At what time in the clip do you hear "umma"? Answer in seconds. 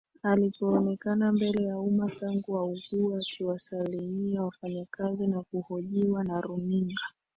1.79-2.11